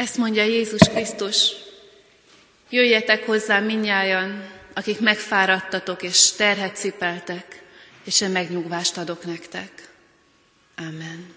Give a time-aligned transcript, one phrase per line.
[0.00, 1.52] Ezt mondja Jézus Krisztus.
[2.70, 7.62] Jöjjetek hozzá minnyájan, akik megfáradtatok és terhet cipeltek,
[8.04, 9.70] és én megnyugvást adok nektek.
[10.76, 11.34] Amen.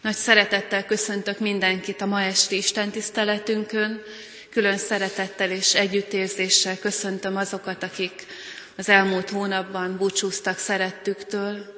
[0.00, 4.02] Nagy szeretettel köszöntök mindenkit a ma esti Isten tiszteletünkön,
[4.50, 8.26] külön szeretettel és együttérzéssel köszöntöm azokat, akik
[8.76, 11.77] az elmúlt hónapban búcsúztak szerettüktől.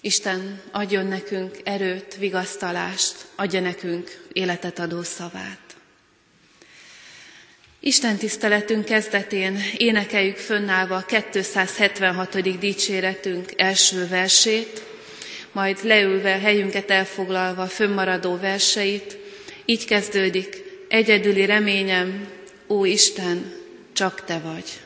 [0.00, 5.58] Isten adjon nekünk erőt, vigasztalást, adja nekünk életet adó szavát.
[7.80, 12.58] Isten tiszteletünk kezdetén énekeljük fönnállva a 276.
[12.58, 14.82] dicséretünk első versét,
[15.52, 19.16] majd leülve helyünket elfoglalva fönnmaradó verseit,
[19.64, 22.28] így kezdődik, egyedüli reményem,
[22.68, 23.52] ó Isten,
[23.92, 24.80] csak Te vagy.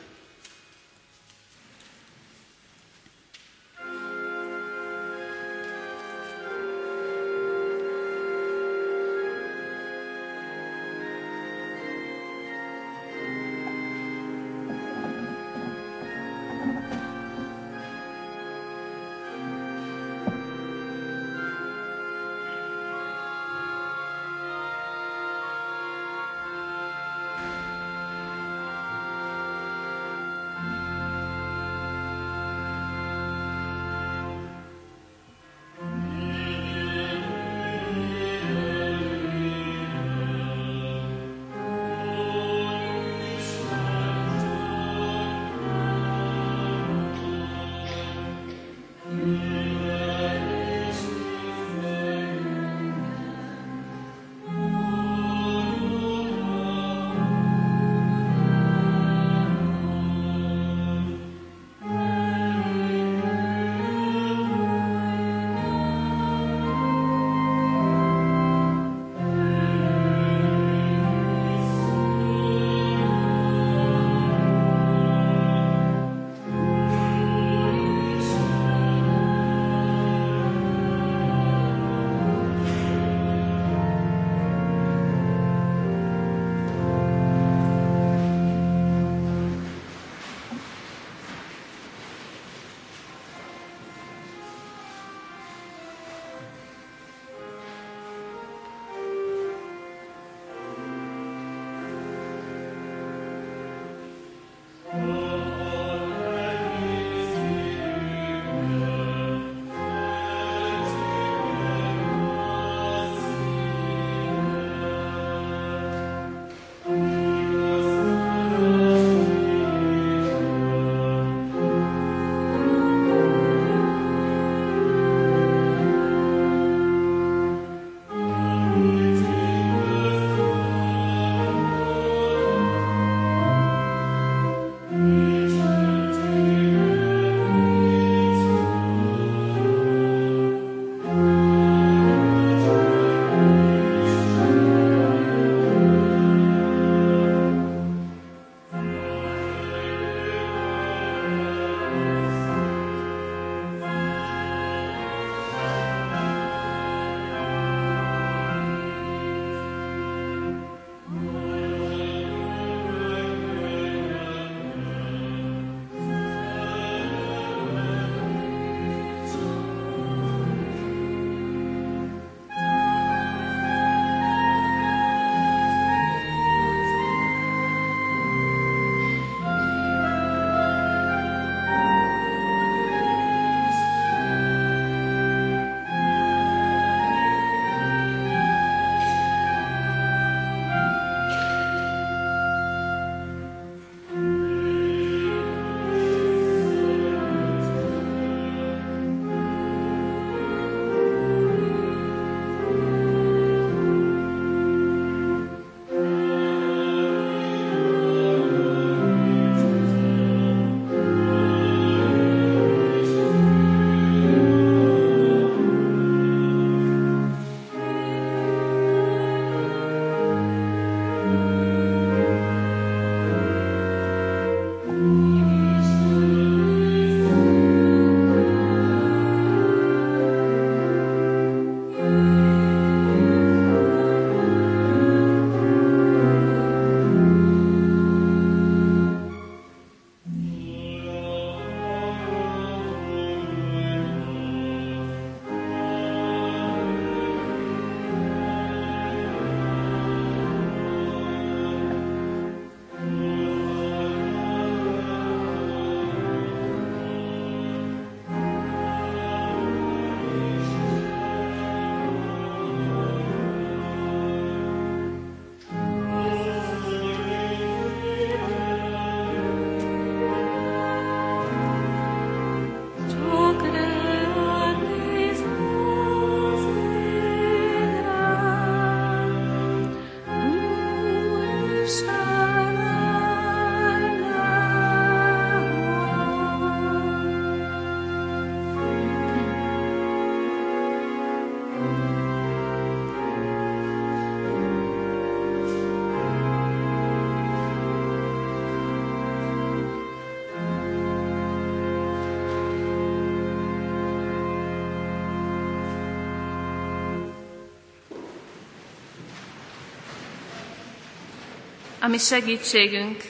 [312.05, 313.23] Ami segítségünk,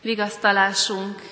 [0.00, 1.22] vigasztalásunk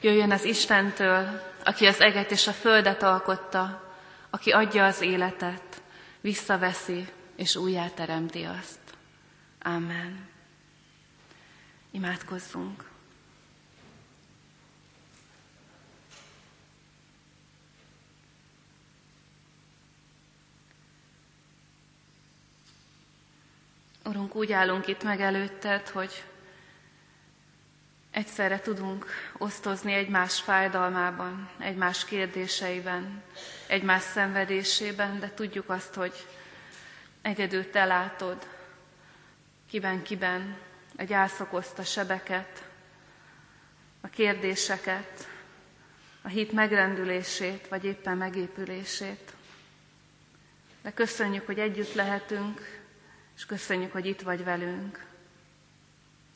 [0.00, 3.92] jöjjön az Istentől, aki az eget és a földet alkotta,
[4.30, 5.82] aki adja az életet,
[6.20, 8.80] visszaveszi és újjáteremti azt.
[9.62, 10.28] Amen.
[11.90, 12.84] Imádkozzunk.
[24.04, 26.24] Urunk, úgy állunk itt meg előtted, hogy
[28.12, 29.06] egyszerre tudunk
[29.38, 33.22] osztozni egymás fájdalmában, egymás kérdéseiben,
[33.66, 36.26] egymás szenvedésében, de tudjuk azt, hogy
[37.22, 38.46] egyedül te látod,
[39.70, 40.56] kiben-kiben
[40.98, 42.64] a gyász okozta sebeket,
[44.00, 45.28] a kérdéseket,
[46.22, 49.32] a hit megrendülését, vagy éppen megépülését.
[50.82, 52.80] De köszönjük, hogy együtt lehetünk,
[53.36, 55.11] és köszönjük, hogy itt vagy velünk.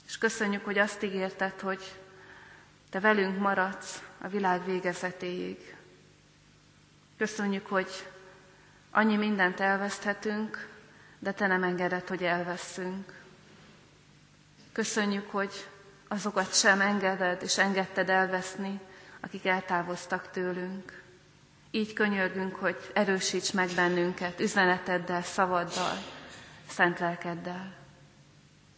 [0.06, 2.00] És köszönjük, hogy azt ígérted, hogy
[2.91, 5.76] te velünk maradsz a világ végezetéig.
[7.17, 8.06] Köszönjük, hogy
[8.91, 10.69] annyi mindent elveszthetünk,
[11.19, 13.20] de te nem engedett, hogy elveszünk.
[14.73, 15.69] Köszönjük, hogy
[16.08, 18.81] azokat sem engeded és engedted elveszni,
[19.20, 21.03] akik eltávoztak tőlünk.
[21.70, 25.99] Így könyörgünk, hogy erősíts meg bennünket üzeneteddel, szavaddal,
[26.69, 27.75] szent lelkeddel.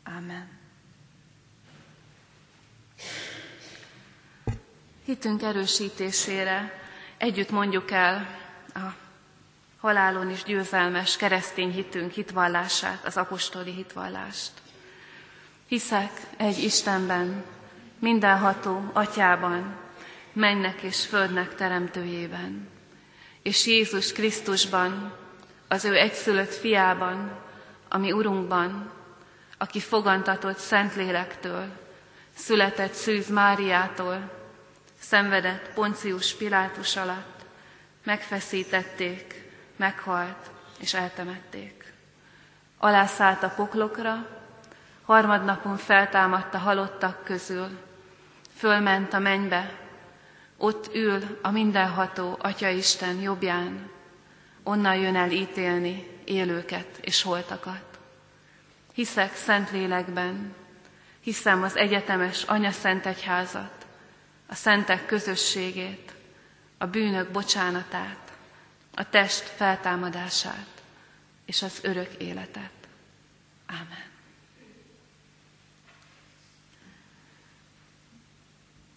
[0.05, 0.58] Amen.
[5.09, 6.81] Hitünk erősítésére
[7.17, 8.39] együtt mondjuk el
[8.75, 8.79] a
[9.81, 14.51] halálon is győzelmes keresztény hitünk hitvallását, az apostoli hitvallást.
[15.67, 17.45] Hiszek egy Istenben,
[17.99, 19.77] mindenható atyában,
[20.33, 22.69] mennek és földnek teremtőjében,
[23.43, 25.17] és Jézus Krisztusban,
[25.69, 27.39] az ő egyszülött fiában,
[27.89, 28.91] ami Urunkban,
[29.59, 31.67] aki fogantatott Szentlélektől,
[32.35, 34.38] született Szűz Máriától,
[35.01, 37.45] szenvedett Poncius Pilátus alatt,
[38.05, 40.51] megfeszítették, meghalt
[40.81, 41.93] és eltemették.
[42.79, 44.27] Alászállt a poklokra,
[45.05, 47.69] harmadnapon feltámadt a halottak közül,
[48.57, 49.79] fölment a mennybe,
[50.57, 53.91] ott ül a mindenható Atya Isten jobbján,
[54.63, 57.99] onnan jön el ítélni élőket és holtakat.
[58.93, 60.55] Hiszek szent lélekben,
[61.21, 63.78] hiszem az egyetemes Anya Szent Egyházat,
[64.49, 66.15] a szentek közösségét,
[66.79, 68.33] a bűnök bocsánatát,
[68.95, 70.83] a test feltámadását
[71.45, 72.71] és az örök életet.
[73.67, 74.07] Ámen.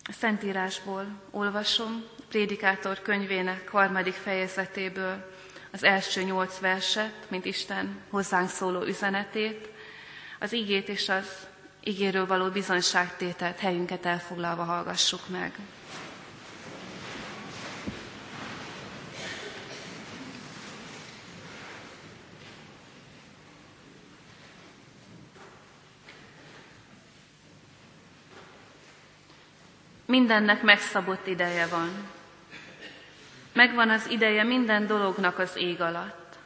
[0.04, 5.32] A Szentírásból olvasom, Prédikátor könyvének harmadik fejezetéből
[5.72, 9.70] az első nyolc verset, mint Isten hozzánk szóló üzenetét,
[10.40, 11.48] az igét és az
[11.84, 15.60] igéről való bizonyságtételt helyünket elfoglalva hallgassuk meg.
[30.06, 31.90] Mindennek megszabott ideje van.
[33.54, 36.38] Megvan az ideje minden dolognak az ég alatt.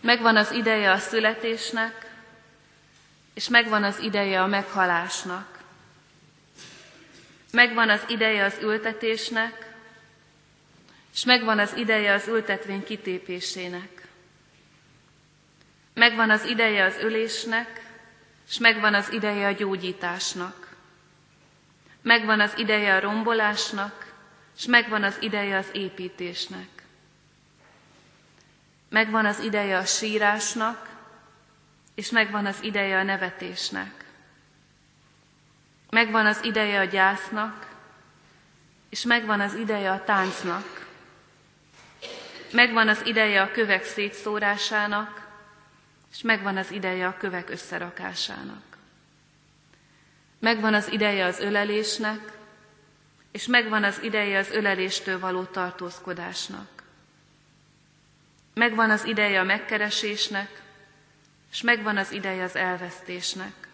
[0.00, 2.11] Megvan az ideje a születésnek,
[3.34, 5.58] és megvan az ideje a meghalásnak.
[7.52, 9.74] Megvan az ideje az ültetésnek,
[11.12, 14.06] és megvan az ideje az ültetvény kitépésének.
[15.94, 17.80] Megvan az ideje az ölésnek,
[18.48, 20.76] és megvan az ideje a gyógyításnak.
[22.02, 24.12] Megvan az ideje a rombolásnak,
[24.56, 26.68] és megvan az ideje az építésnek.
[28.88, 30.91] Megvan az ideje a sírásnak,
[31.94, 34.04] és megvan az ideje a nevetésnek.
[35.90, 37.68] Megvan az ideje a gyásznak,
[38.88, 40.86] és megvan az ideje a táncnak.
[42.52, 45.28] Megvan az ideje a kövek szétszórásának,
[46.12, 48.62] és megvan az ideje a kövek összerakásának.
[50.38, 52.32] Megvan az ideje az ölelésnek,
[53.30, 56.82] és megvan az ideje az öleléstől való tartózkodásnak.
[58.54, 60.62] Megvan az ideje a megkeresésnek,
[61.52, 63.68] és megvan az ideje az elvesztésnek.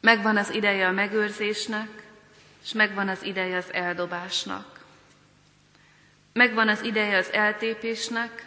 [0.00, 1.88] Megvan az ideje a megőrzésnek,
[2.62, 4.84] és megvan az ideje az eldobásnak.
[6.32, 8.46] Megvan az ideje az eltépésnek,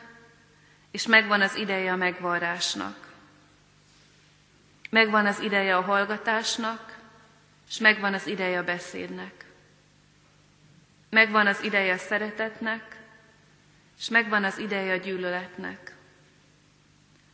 [0.91, 3.13] és megvan az ideje a megvarrásnak.
[4.89, 6.97] Megvan az ideje a hallgatásnak,
[7.69, 9.45] és megvan az ideje a beszédnek.
[11.09, 12.97] Megvan az ideje a szeretetnek,
[13.99, 15.99] és megvan az ideje a gyűlöletnek.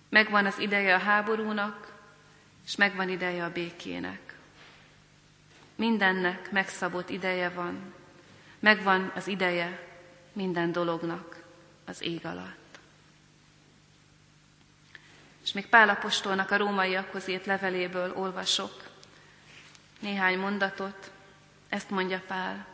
[0.10, 1.94] Megvan az ideje a háborúnak,
[2.66, 4.36] és megvan ideje a békének.
[5.76, 7.94] Mindennek megszabott ideje van,
[8.60, 9.88] megvan az ideje
[10.34, 11.44] minden dolognak
[11.86, 12.80] az ég alatt.
[15.44, 18.88] És még Pálapostolnak a rómaiakhoz írt leveléből olvasok
[20.00, 21.12] néhány mondatot,
[21.70, 22.66] ezt mondja Pál.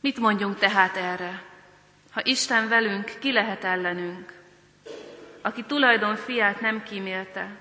[0.00, 1.42] Mit mondjunk tehát erre?
[2.10, 4.35] Ha Isten velünk, ki lehet ellenünk?
[5.46, 7.56] Aki tulajdon fiát nem kímélte,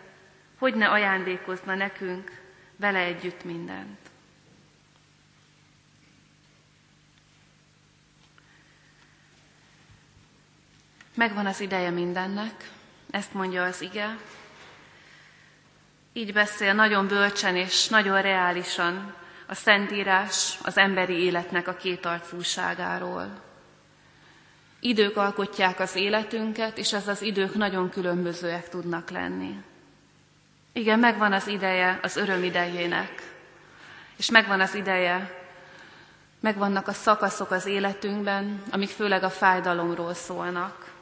[0.57, 2.41] hogy ne ajándékozna nekünk
[2.75, 3.99] vele együtt mindent.
[11.15, 12.71] Megvan az ideje mindennek,
[13.09, 14.17] ezt mondja az ige.
[16.13, 19.15] Így beszél nagyon bölcsen és nagyon reálisan
[19.47, 23.44] a Szentírás az emberi életnek a kétarcúságáról.
[24.79, 29.63] Idők alkotják az életünket, és ez az idők nagyon különbözőek tudnak lenni.
[30.73, 33.33] Igen, megvan az ideje az öröm idejének,
[34.17, 35.43] és megvan az ideje,
[36.39, 40.93] megvannak a szakaszok az életünkben, amik főleg a fájdalomról szólnak.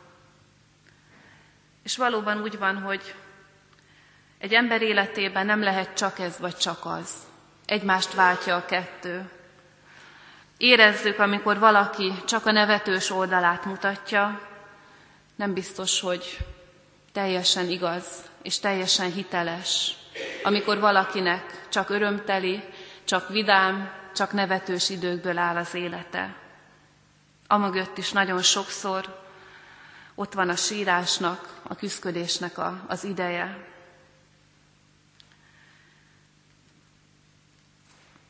[1.83, 3.15] És valóban úgy van, hogy
[4.37, 7.09] egy ember életében nem lehet csak ez vagy csak az.
[7.65, 9.29] Egymást váltja a kettő.
[10.63, 14.41] Érezzük, amikor valaki csak a nevetős oldalát mutatja,
[15.35, 16.37] nem biztos, hogy
[17.11, 18.05] teljesen igaz
[18.41, 19.95] és teljesen hiteles.
[20.43, 22.63] Amikor valakinek csak örömteli,
[23.03, 26.35] csak vidám, csak nevetős időkből áll az élete.
[27.47, 29.21] Amögött is nagyon sokszor
[30.15, 33.65] ott van a sírásnak, a küszködésnek a, az ideje.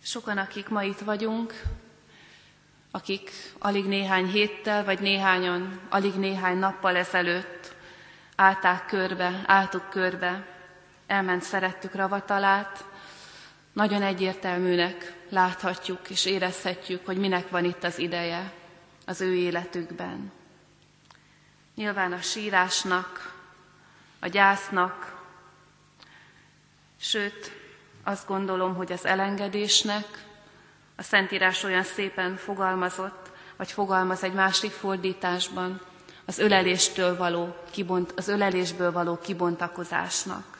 [0.03, 1.53] Sokan, akik ma itt vagyunk,
[2.95, 7.75] akik alig néhány héttel, vagy néhányan, alig néhány nappal ezelőtt
[8.35, 10.47] állták körbe, álltuk körbe,
[11.07, 12.85] elment szerettük ravatalát,
[13.71, 18.51] nagyon egyértelműnek láthatjuk és érezhetjük, hogy minek van itt az ideje
[19.05, 20.31] az ő életükben.
[21.75, 23.35] Nyilván a sírásnak,
[24.19, 25.23] a gyásznak,
[26.99, 27.51] sőt,
[28.03, 30.25] azt gondolom, hogy az elengedésnek,
[31.03, 35.81] a Szentírás olyan szépen fogalmazott, vagy fogalmaz egy másik fordításban,
[36.25, 40.57] az öleléstől való kibont, az ölelésből való kibontakozásnak.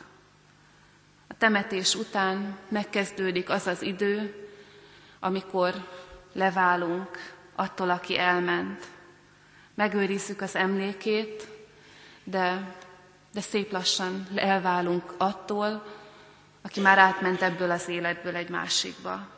[1.27, 4.47] A temetés után megkezdődik az az idő,
[5.19, 5.73] amikor
[6.33, 8.85] leválunk attól, aki elment.
[9.73, 11.47] Megőrizzük az emlékét,
[12.23, 12.75] de,
[13.33, 15.85] de szép lassan elválunk attól,
[16.61, 19.32] aki már átment ebből az életből egy másikba.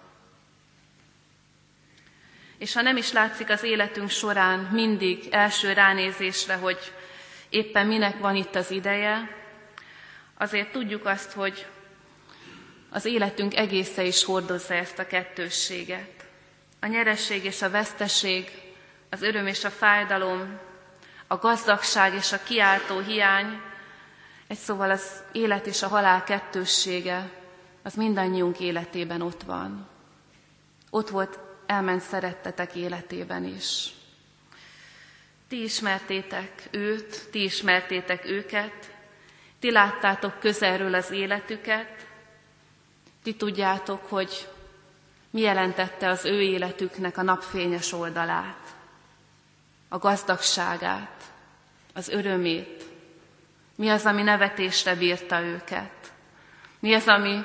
[2.58, 6.78] És ha nem is látszik az életünk során mindig első ránézésre, hogy
[7.50, 9.36] éppen minek van itt az ideje,
[10.38, 11.66] azért tudjuk azt, hogy
[12.90, 16.26] az életünk egésze is hordozza ezt a kettősséget.
[16.80, 18.52] A nyeresség és a veszteség,
[19.10, 20.60] az öröm és a fájdalom,
[21.28, 23.62] a gazdagság és a kiáltó hiány,
[24.48, 27.30] egy szóval az élet és a halál kettőssége,
[27.84, 29.88] az mindannyiunk életében ott van.
[30.90, 33.90] Ott volt elment szerettetek életében is.
[35.48, 38.92] Ti ismertétek őt, ti ismertétek őket,
[39.60, 42.08] ti láttátok közelről az életüket,
[43.24, 44.48] ti tudjátok, hogy
[45.30, 48.76] mi jelentette az ő életüknek a napfényes oldalát,
[49.88, 51.24] a gazdagságát,
[51.94, 52.84] az örömét,
[53.76, 56.14] mi az, ami nevetésre bírta őket,
[56.80, 57.44] mi az, ami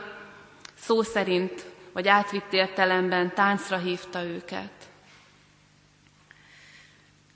[0.79, 4.73] szó szerint vagy átvitt értelemben táncra hívta őket.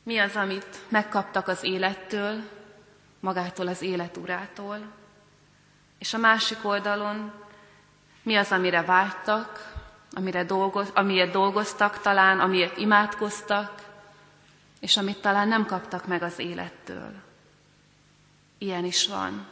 [0.03, 2.43] Mi az, amit megkaptak az élettől,
[3.21, 4.79] magától az életurától,
[5.99, 7.33] és a másik oldalon
[8.23, 9.73] mi az, amire vágytak,
[10.13, 13.83] amire dolgoz, amiért dolgoztak talán, amiért imádkoztak,
[14.81, 17.13] és amit talán nem kaptak meg az élettől.
[18.59, 19.47] Ilyen is van.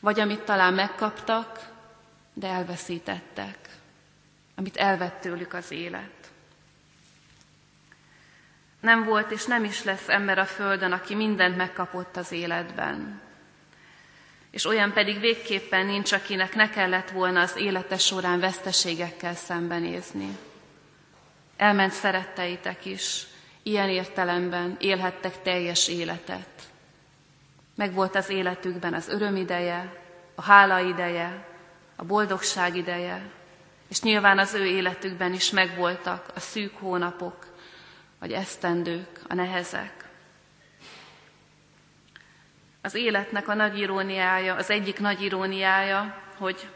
[0.00, 1.68] Vagy amit talán megkaptak,
[2.38, 3.58] de elveszítettek,
[4.54, 6.30] amit elvett tőlük az élet.
[8.80, 13.20] Nem volt és nem is lesz ember a földön, aki mindent megkapott az életben.
[14.50, 20.36] És olyan pedig végképpen nincs, akinek ne kellett volna az élete során veszteségekkel szembenézni.
[21.56, 23.26] Elment szeretteitek is,
[23.62, 26.48] ilyen értelemben élhettek teljes életet.
[27.74, 30.02] Meg volt az életükben az öröm ideje,
[30.34, 31.47] a hála ideje,
[32.00, 33.30] a boldogság ideje,
[33.88, 37.46] és nyilván az ő életükben is megvoltak a szűk hónapok,
[38.18, 39.98] vagy esztendők, a nehezek.
[42.88, 46.68] az életnek a nagy iróniája, az egyik nagy iróniája, hogy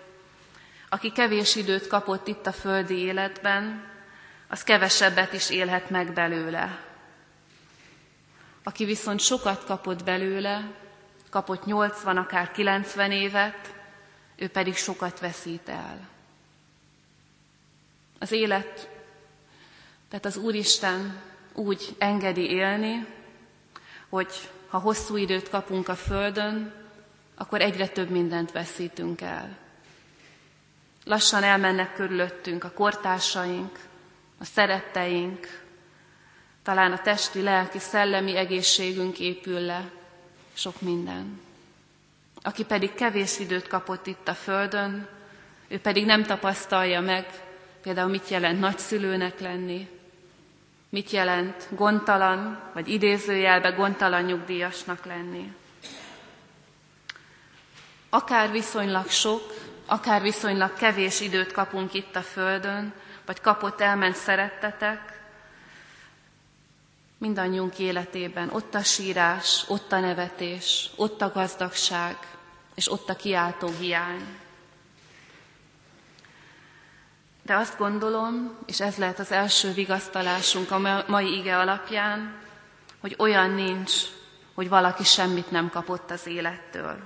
[0.88, 3.90] aki kevés időt kapott itt a földi életben,
[4.48, 6.78] az kevesebbet is élhet meg belőle.
[8.62, 10.70] Aki viszont sokat kapott belőle,
[11.30, 13.74] kapott 80, akár 90 évet,
[14.42, 16.08] ő pedig sokat veszít el.
[18.18, 18.90] Az élet,
[20.08, 21.20] tehát az Úristen
[21.52, 23.06] úgy engedi élni,
[24.08, 26.72] hogy ha hosszú időt kapunk a Földön,
[27.34, 29.58] akkor egyre több mindent veszítünk el.
[31.04, 33.78] Lassan elmennek körülöttünk a kortársaink,
[34.38, 35.62] a szeretteink,
[36.62, 39.90] talán a testi, lelki, szellemi egészségünk épül le,
[40.52, 41.40] sok minden.
[42.42, 45.08] Aki pedig kevés időt kapott itt a Földön,
[45.68, 47.26] ő pedig nem tapasztalja meg,
[47.82, 49.88] például mit jelent nagyszülőnek lenni,
[50.88, 55.52] mit jelent gondtalan, vagy idézőjelbe gondtalan nyugdíjasnak lenni.
[58.08, 59.42] Akár viszonylag sok,
[59.86, 62.92] akár viszonylag kevés időt kapunk itt a Földön,
[63.26, 65.11] vagy kapott elment szerettetek,
[67.22, 72.16] mindannyiunk életében ott a sírás, ott a nevetés, ott a gazdagság,
[72.74, 74.38] és ott a kiáltó hiány.
[77.42, 82.34] De azt gondolom, és ez lehet az első vigasztalásunk a mai ige alapján,
[83.00, 83.92] hogy olyan nincs,
[84.54, 86.96] hogy valaki semmit nem kapott az élettől.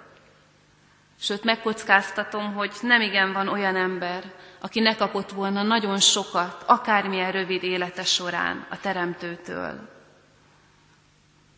[1.21, 7.33] Sőt, megkockáztatom, hogy nem igen van olyan ember, aki ne kapott volna nagyon sokat, akármilyen
[7.33, 9.95] rövid élete során a Teremtőtől.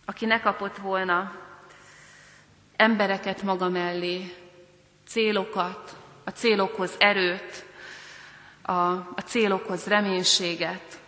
[0.08, 1.36] Aki ne kapott volna
[2.76, 4.34] embereket maga mellé,
[5.06, 7.64] célokat, a célokhoz erőt,
[8.62, 11.00] a, a célokhoz reménységet,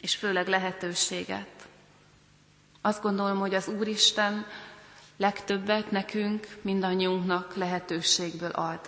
[0.00, 1.68] és főleg lehetőséget.
[2.80, 4.46] Azt gondolom, hogy az Úristen
[5.16, 8.80] legtöbbet nekünk, mindannyiunknak lehetőségből ad,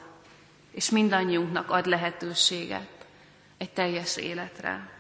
[0.71, 3.07] és mindannyiunknak ad lehetőséget
[3.59, 4.98] egy teljes életre.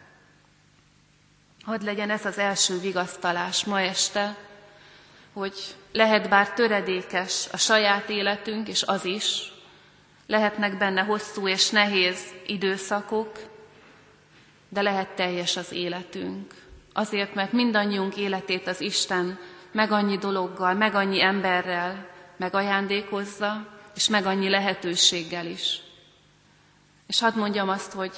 [1.68, 4.36] Hadd legyen ez az első vigasztalás ma este,
[5.32, 5.54] hogy
[5.92, 9.52] lehet bár töredékes a saját életünk, és az is,
[10.26, 13.38] lehetnek benne hosszú és nehéz időszakok,
[14.68, 16.54] de lehet teljes az életünk.
[16.92, 19.38] Azért, mert mindannyiunk életét az Isten
[19.72, 25.80] meg annyi dologgal, meg annyi emberrel megajándékozza, és meg annyi lehetőséggel is.
[27.06, 28.12] És hadd mondjam azt, hogy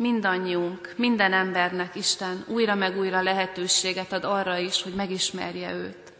[0.00, 6.12] mindannyiunk, minden embernek Isten újra meg újra lehetőséget ad arra is, hogy megismerje őt,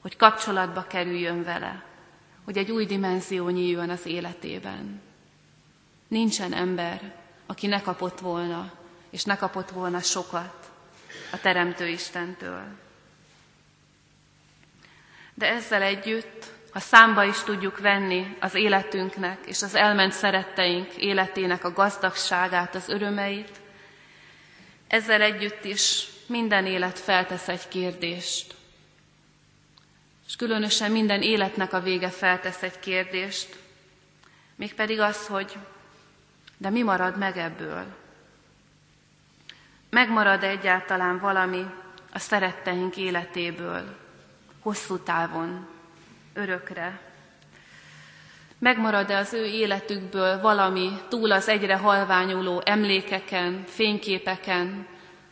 [0.00, 1.84] hogy kapcsolatba kerüljön vele,
[2.44, 5.00] hogy egy új dimenzió nyíljon az életében.
[6.08, 7.14] Nincsen ember,
[7.46, 8.72] aki ne kapott volna,
[9.10, 10.70] és ne kapott volna sokat
[11.32, 12.62] a Teremtő Istentől.
[15.34, 21.64] De ezzel együtt, ha számba is tudjuk venni az életünknek és az elment szeretteink életének
[21.64, 23.60] a gazdagságát, az örömeit,
[24.88, 28.54] ezzel együtt is minden élet feltesz egy kérdést.
[30.26, 33.56] És különösen minden életnek a vége feltesz egy kérdést,
[34.56, 35.56] mégpedig az, hogy
[36.56, 37.84] de mi marad meg ebből?
[39.90, 41.64] Megmarad egyáltalán valami
[42.12, 43.96] a szeretteink életéből,
[44.60, 45.71] hosszú távon,
[46.34, 47.00] örökre?
[48.58, 54.86] Megmarad-e az ő életükből valami túl az egyre halványuló emlékeken, fényképeken,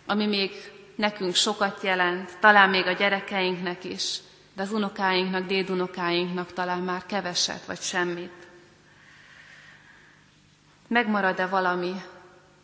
[0.06, 0.50] ami még
[0.94, 4.18] nekünk sokat jelent, talán még a gyerekeinknek is,
[4.52, 8.32] de az unokáinknak, dédunokáinknak talán már keveset vagy semmit.
[10.86, 11.92] Megmarad-e valami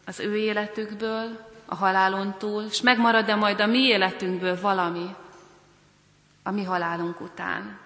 [0.06, 5.14] az ő életükből, a halálon túl, és megmarad-e majd a mi életünkből valami
[6.42, 7.78] a mi halálunk után?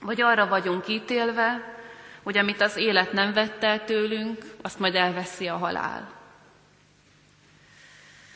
[0.00, 1.74] Vagy arra vagyunk ítélve,
[2.22, 6.12] hogy amit az élet nem vett el tőlünk, azt majd elveszi a halál.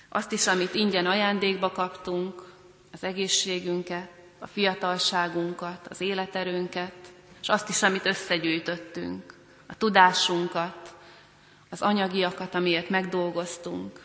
[0.09, 2.43] Azt is, amit ingyen ajándékba kaptunk,
[2.93, 6.93] az egészségünket, a fiatalságunkat, az életerőnket,
[7.41, 9.35] és azt is, amit összegyűjtöttünk,
[9.67, 10.95] a tudásunkat,
[11.71, 14.01] az anyagiakat, amiért megdolgoztunk.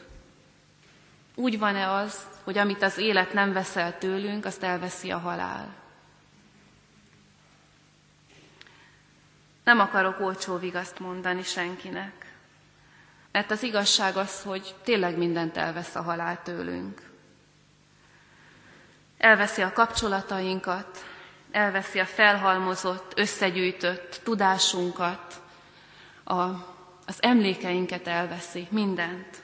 [1.36, 5.85] Úgy van-e az, hogy amit az élet nem veszel tőlünk, azt elveszi a halál?
[9.66, 12.26] Nem akarok olcsó vigaszt mondani senkinek,
[13.32, 17.02] mert az igazság az, hogy tényleg mindent elvesz a halál tőlünk.
[19.18, 21.06] Elveszi a kapcsolatainkat,
[21.52, 25.42] elveszi a felhalmozott, összegyűjtött tudásunkat,
[26.24, 26.42] a,
[27.06, 29.44] az emlékeinket elveszi, mindent.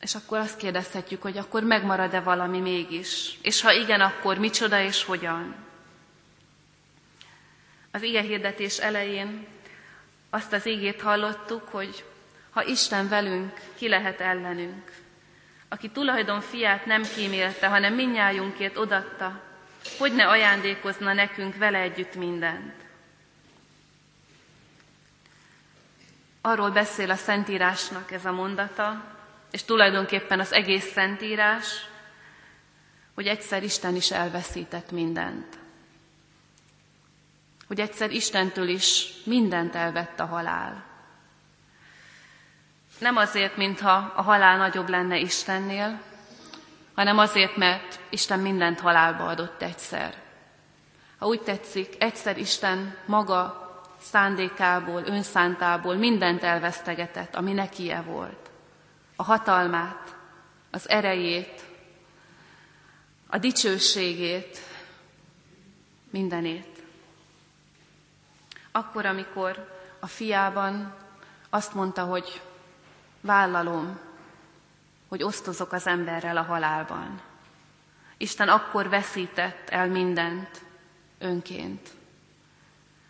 [0.00, 3.38] És akkor azt kérdezhetjük, hogy akkor megmarad-e valami mégis?
[3.42, 5.54] És ha igen, akkor micsoda és hogyan?
[7.92, 9.46] Az ige hirdetés elején
[10.30, 12.04] azt az ígét hallottuk, hogy
[12.50, 14.92] ha Isten velünk, ki lehet ellenünk?
[15.68, 19.40] Aki tulajdon fiát nem kímélte, hanem minnyájunkért odatta,
[19.98, 22.74] hogy ne ajándékozna nekünk vele együtt mindent.
[26.40, 29.04] Arról beszél a Szentírásnak ez a mondata,
[29.50, 31.86] és tulajdonképpen az egész Szentírás,
[33.14, 35.61] hogy egyszer Isten is elveszített mindent.
[37.72, 40.84] Hogy egyszer Istentől is mindent elvett a halál.
[42.98, 46.00] Nem azért, mintha a halál nagyobb lenne Istennél,
[46.94, 50.14] hanem azért, mert Isten mindent halálba adott egyszer.
[51.18, 58.50] Ha úgy tetszik, egyszer Isten maga szándékából, önszántából mindent elvesztegetett, ami nekie volt.
[59.16, 60.16] A hatalmát,
[60.70, 61.62] az erejét,
[63.26, 64.58] a dicsőségét,
[66.10, 66.71] mindenét.
[68.72, 70.94] Akkor, amikor a fiában
[71.50, 72.42] azt mondta, hogy
[73.20, 73.98] vállalom,
[75.08, 77.20] hogy osztozok az emberrel a halálban.
[78.16, 80.64] Isten akkor veszített el mindent
[81.18, 81.90] önként.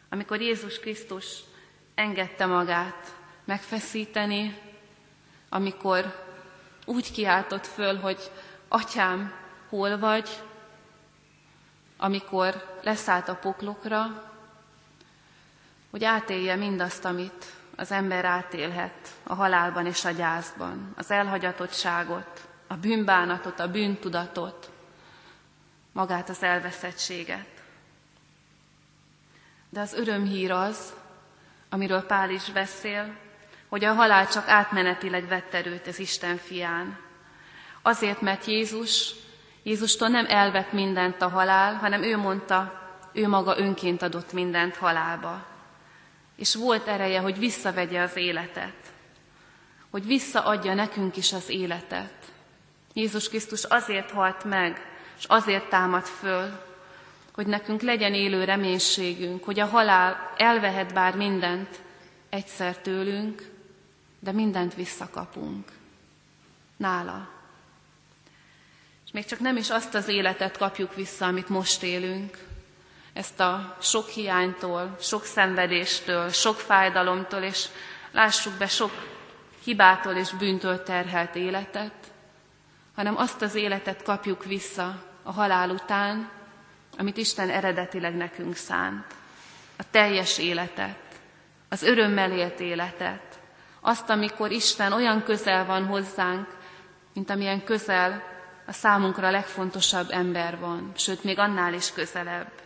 [0.09, 1.39] Amikor Jézus Krisztus
[1.95, 4.59] engedte magát megfeszíteni,
[5.49, 6.25] amikor
[6.85, 8.31] úgy kiáltott föl, hogy
[8.69, 9.33] Atyám,
[9.69, 10.43] hol vagy,
[11.97, 14.32] amikor leszállt a poklokra,
[15.93, 17.45] hogy átélje mindazt, amit
[17.77, 24.71] az ember átélhet a halálban és a gyászban, az elhagyatottságot, a bűnbánatot, a bűntudatot,
[25.93, 27.47] magát az elveszettséget.
[29.69, 30.93] De az örömhír az,
[31.71, 33.17] amiről Pál is beszél,
[33.69, 36.99] hogy a halál csak átmenetileg vett erőt az Isten fián.
[37.83, 39.15] Azért, mert Jézus,
[39.63, 42.81] Jézustól nem elvett mindent a halál, hanem ő mondta,
[43.13, 45.51] ő maga önként adott mindent halálba
[46.43, 48.93] és volt ereje, hogy visszavegye az életet,
[49.91, 52.33] hogy visszaadja nekünk is az életet.
[52.93, 54.87] Jézus Krisztus azért halt meg,
[55.19, 56.63] és azért támad föl,
[57.33, 61.81] hogy nekünk legyen élő reménységünk, hogy a halál elvehet bár mindent
[62.29, 63.51] egyszer tőlünk,
[64.19, 65.69] de mindent visszakapunk.
[66.77, 67.29] Nála.
[69.05, 72.39] És még csak nem is azt az életet kapjuk vissza, amit most élünk,
[73.13, 77.69] ezt a sok hiánytól, sok szenvedéstől, sok fájdalomtól, és
[78.11, 78.93] lássuk be sok
[79.65, 81.95] hibától és bűntől terhelt életet,
[82.95, 86.31] hanem azt az életet kapjuk vissza a halál után,
[86.99, 89.05] amit Isten eredetileg nekünk szánt.
[89.79, 90.99] A teljes életet,
[91.69, 93.41] az örömmel élt életet,
[93.81, 96.49] azt, amikor Isten olyan közel van hozzánk,
[97.15, 98.23] mint amilyen közel
[98.67, 102.62] a számunkra legfontosabb ember van, sőt, még annál is közelebb.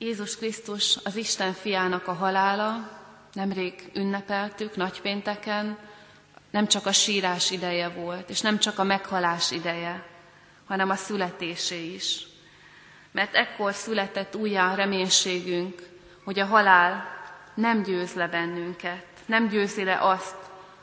[0.00, 2.90] Jézus Krisztus az Isten fiának a halála,
[3.32, 5.78] nemrég ünnepeltük nagypénteken,
[6.50, 10.06] nem csak a sírás ideje volt, és nem csak a meghalás ideje,
[10.66, 12.26] hanem a születésé is.
[13.10, 15.88] Mert ekkor született újjá reménységünk,
[16.24, 17.04] hogy a halál
[17.54, 20.36] nem győz le bennünket, nem győzi le azt,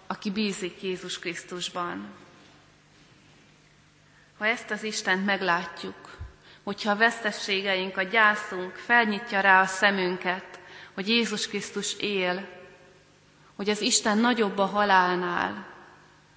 [0.08, 2.08] aki bízik Jézus Krisztusban.
[4.38, 6.04] Ha ezt az Istent meglátjuk,
[6.65, 10.60] hogyha a vesztességeink, a gyászunk felnyitja rá a szemünket,
[10.93, 12.47] hogy Jézus Krisztus él,
[13.56, 15.67] hogy az Isten nagyobb a halálnál,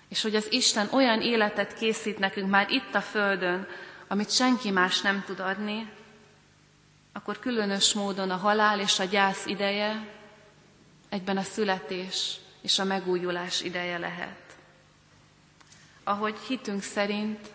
[0.08, 3.66] és hogy az Isten olyan életet készít nekünk már itt a Földön,
[4.08, 5.90] amit senki más nem tud adni,
[7.12, 10.06] akkor különös módon a halál és a gyász ideje
[11.08, 14.56] egyben a születés és a megújulás ideje lehet.
[16.04, 17.50] Ahogy hitünk szerint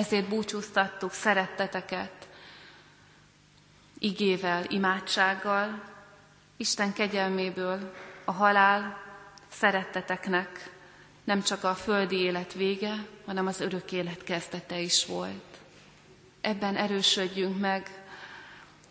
[0.00, 2.28] ezért búcsúztattuk szeretteteket
[3.98, 5.82] igével, imádsággal,
[6.56, 9.02] Isten kegyelméből a halál
[9.50, 10.70] szeretteteknek
[11.24, 15.58] nem csak a földi élet vége, hanem az örök élet kezdete is volt.
[16.40, 18.04] Ebben erősödjünk meg,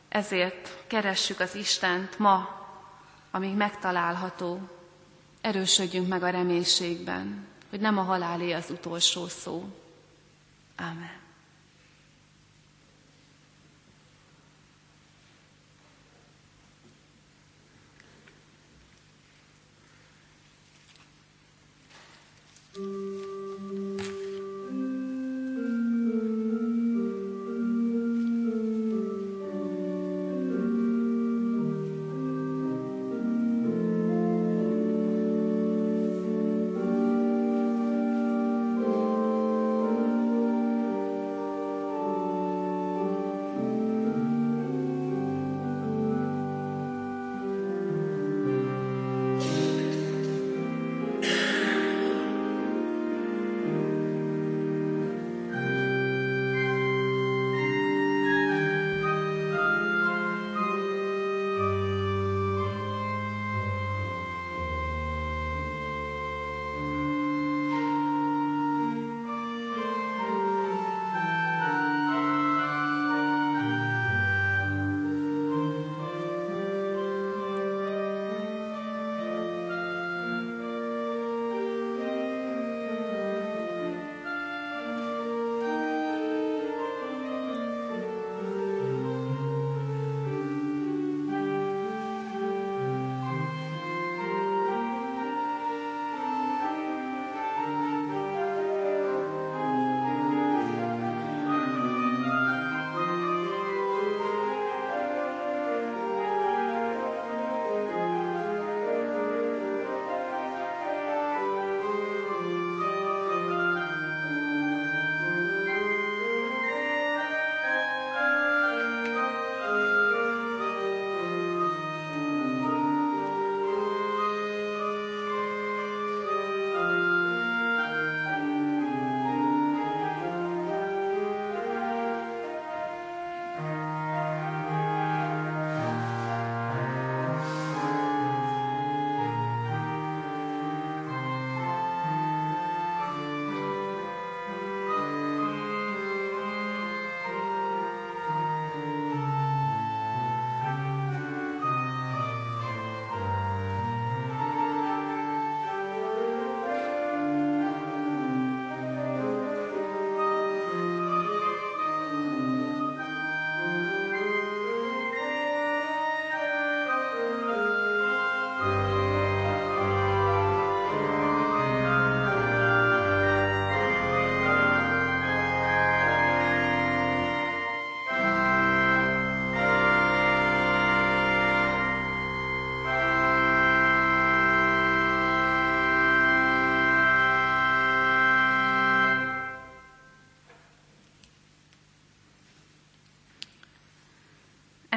[0.10, 2.66] ezért keressük az Istent ma,
[3.32, 4.60] amíg megtalálható.
[5.42, 9.79] Erősödjünk meg a reménységben, hogy nem a halálé az utolsó szó.
[10.80, 11.10] Amen.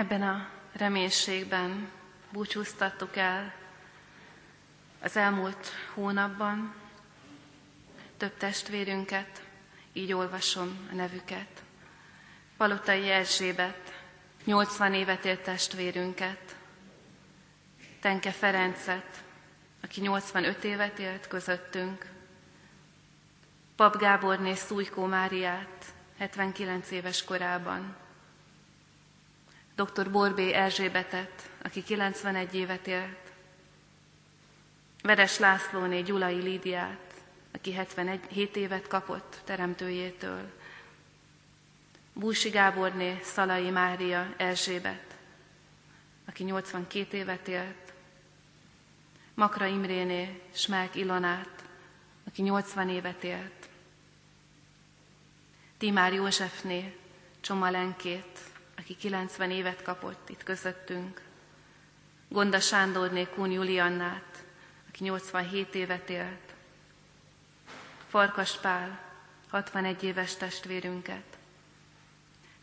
[0.02, 1.90] Ebben a reménységben
[2.32, 3.54] búcsúztattuk el
[5.00, 6.74] az elmúlt hónapban.
[8.16, 9.42] Több testvérünket,
[9.92, 11.62] így olvasom a nevüket.
[12.56, 13.92] Palotai Erzsébet,
[14.44, 16.56] 80 évet élt testvérünket,
[18.00, 19.22] Tenke Ferencet,
[19.82, 22.10] aki 85 évet élt közöttünk,
[23.76, 25.84] Pap Gáborné Szújkó Máriát,
[26.18, 28.01] 79 éves korában,
[29.74, 30.10] dr.
[30.10, 33.32] Borbé Erzsébetet, aki 91 évet élt,
[35.02, 37.14] Veres Lászlóné Gyulai Lídiát,
[37.54, 40.50] aki 77 évet kapott teremtőjétől,
[42.12, 45.16] Búsi Gáborné Szalai Mária Erzsébet,
[46.24, 47.92] aki 82 évet élt,
[49.34, 51.64] Makra Imréné Smák Ilonát,
[52.26, 53.68] aki 80 évet élt,
[55.78, 56.96] Timár Józsefné
[57.40, 58.38] Csomalenkét,
[58.82, 61.20] aki 90 évet kapott itt közöttünk,
[62.28, 64.44] Gonda Sándorné Kun Juliannát,
[64.88, 66.54] aki 87 évet élt,
[68.08, 69.00] Farkas Pál,
[69.48, 71.38] 61 éves testvérünket,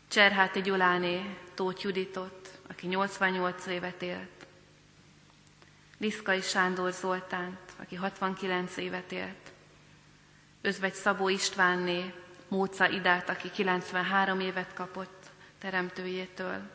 [0.08, 4.46] Cserháti Gyuláné Tóth Juditot, aki 88 évet élt,
[5.98, 9.52] Liszkai Sándor Zoltánt, aki 69 évet élt,
[10.60, 12.14] Özvegy Szabó Istvánné
[12.48, 15.19] Móca Idát, aki 93 évet kapott
[15.60, 16.70] teremtőjétől,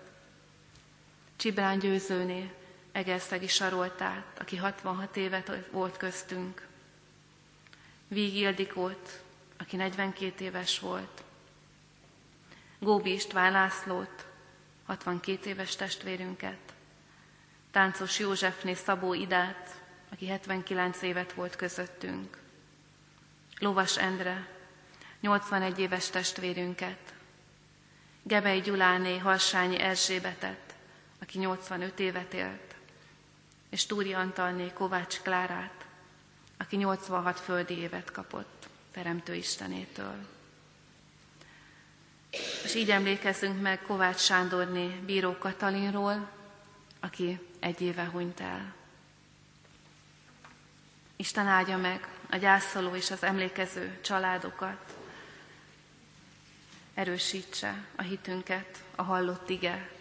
[1.35, 2.51] Csibrán Győzőné
[2.91, 6.67] Egerszegi Saroltát, aki 66 évet volt köztünk,
[8.07, 9.23] Víg Ildikót,
[9.57, 11.23] aki 42 éves volt,
[12.79, 14.25] Góbi István Lászlót,
[14.85, 16.73] 62 éves testvérünket,
[17.71, 22.37] Táncos Józsefné Szabó Idát, aki 79 évet volt közöttünk,
[23.59, 24.47] Lovas Endre,
[25.19, 27.14] 81 éves testvérünket,
[28.27, 30.75] Gebei Gyuláné Harsányi Erzsébetet,
[31.21, 32.75] aki 85 évet élt,
[33.69, 35.85] és Túri Antalné Kovács Klárát,
[36.57, 40.15] aki 86 földi évet kapott Teremtő Istenétől.
[42.63, 46.29] És így emlékezzünk meg Kovács Sándorné Bíró Katalinról,
[46.99, 48.73] aki egy éve hunyt el.
[51.15, 54.95] Isten áldja meg a gyászoló és az emlékező családokat,
[56.95, 59.91] erősítse a hitünket, a hallott ige,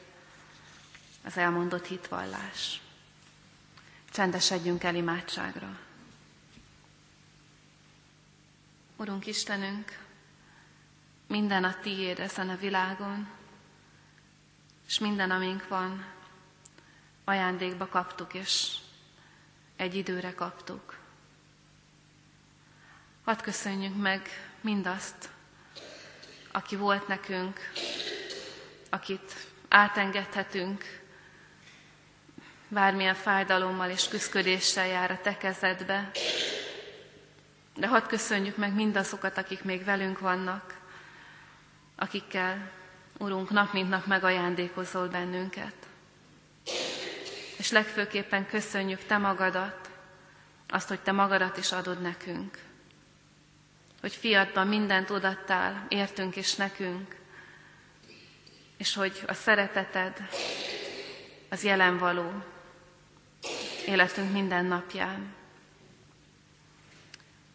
[1.25, 2.81] az elmondott hitvallás.
[4.11, 5.79] Csendesedjünk el imádságra.
[8.97, 9.99] Urunk Istenünk,
[11.27, 13.29] minden a tiéd ezen a világon,
[14.87, 16.05] és minden, amink van,
[17.25, 18.77] ajándékba kaptuk, és
[19.77, 20.99] egy időre kaptuk.
[23.25, 24.29] Hadd köszönjük meg
[24.61, 25.34] mindazt,
[26.57, 27.61] aki volt nekünk,
[28.91, 29.33] akit
[29.69, 31.01] átengedhetünk,
[32.69, 36.11] bármilyen fájdalommal és küzdködéssel jár a te kezedbe,
[37.77, 40.81] de hadd köszönjük meg mindazokat, akik még velünk vannak,
[41.97, 42.71] akikkel,
[43.19, 45.75] Urunk, nap mint nap megajándékozol bennünket.
[47.57, 49.91] És legfőképpen köszönjük Te magadat,
[50.69, 52.59] azt, hogy Te magadat is adod nekünk.
[54.05, 57.17] Hogy fiatban mindent odattál, értünk és nekünk,
[58.77, 60.29] és hogy a szereteted
[61.49, 62.33] az jelen való
[63.87, 65.35] életünk minden napján.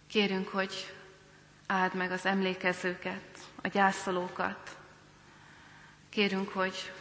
[0.07, 0.93] Kérünk, hogy
[1.67, 4.77] áld meg az emlékezőket, a gyászolókat.
[6.09, 6.91] Kérünk, hogy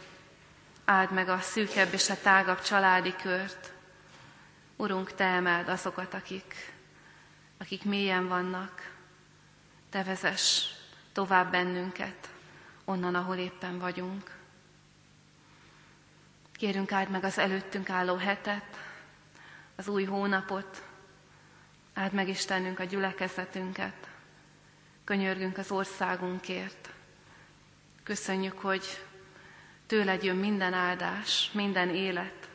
[0.85, 3.73] áld meg a szűkebb és a tágabb családi kört.
[4.75, 6.73] Urunk, Te emeld azokat, akik,
[7.57, 8.97] akik mélyen vannak.
[9.89, 10.65] Te vezess
[11.11, 12.29] tovább bennünket,
[12.85, 14.37] onnan, ahol éppen vagyunk.
[16.51, 18.77] Kérünk áld meg az előttünk álló hetet,
[19.75, 20.83] az új hónapot,
[21.93, 24.07] áld meg Istenünk a gyülekezetünket,
[25.03, 26.89] könyörgünk az országunkért.
[28.03, 29.05] Köszönjük, hogy
[29.85, 32.49] tőled jön minden áldás, minden élet,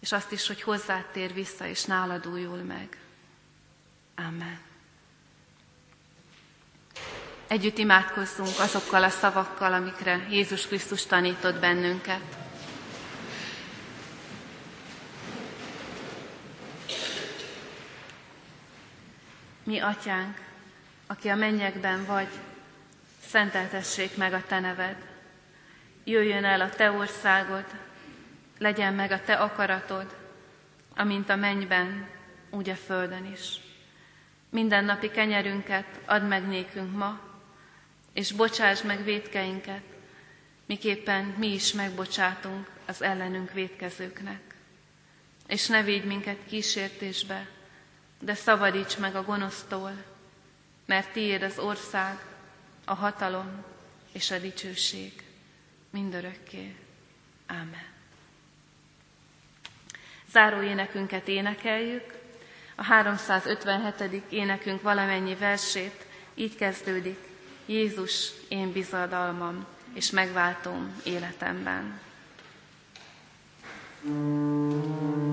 [0.00, 2.98] és azt is, hogy hozzád tér vissza, és nálad újul meg.
[4.14, 4.65] Amen.
[7.48, 12.22] Együtt imádkozzunk azokkal a szavakkal, amikre Jézus Krisztus tanított bennünket.
[19.62, 20.36] Mi, Atyánk,
[21.06, 22.28] aki a mennyekben vagy,
[23.26, 24.96] szenteltessék meg a Te neved.
[26.04, 27.64] Jöjjön el a Te országod,
[28.58, 30.16] legyen meg a Te akaratod,
[30.94, 32.08] amint a mennyben,
[32.50, 33.60] úgy a földön is.
[34.50, 37.25] Minden napi kenyerünket add meg nékünk ma,
[38.16, 39.82] és bocsáss meg védkeinket,
[40.66, 44.40] miképpen mi is megbocsátunk az ellenünk védkezőknek.
[45.46, 47.48] És ne védj minket kísértésbe,
[48.20, 50.04] de szabadíts meg a gonosztól,
[50.86, 52.18] mert tiéd az ország,
[52.84, 53.64] a hatalom
[54.12, 55.12] és a dicsőség
[55.90, 56.76] mindörökké.
[57.46, 57.86] Ámen.
[60.30, 62.14] Záró énekünket énekeljük.
[62.74, 64.32] A 357.
[64.32, 67.25] énekünk valamennyi versét így kezdődik.
[67.66, 72.00] Jézus, én bizadalmam és megváltom életemben.
[74.04, 75.25] thank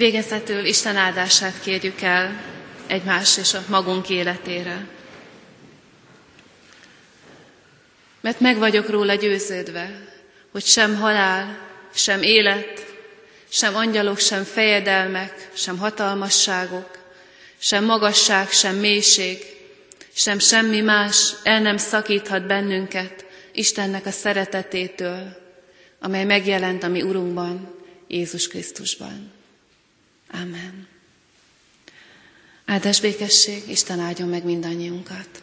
[0.00, 2.42] Végezetül Isten áldását kérjük el
[2.86, 4.86] egymás és a magunk életére.
[8.20, 10.08] Mert meg vagyok róla győződve,
[10.52, 11.58] hogy sem halál,
[11.94, 12.86] sem élet,
[13.48, 16.98] sem angyalok, sem fejedelmek, sem hatalmasságok,
[17.58, 19.38] sem magasság, sem mélység,
[20.12, 25.36] sem semmi más el nem szakíthat bennünket Istennek a szeretetétől,
[25.98, 27.74] amely megjelent a mi Urunkban,
[28.08, 29.38] Jézus Krisztusban.
[30.32, 30.86] Amen.
[32.64, 35.42] Áldás békesség, Isten áldjon meg mindannyiunkat.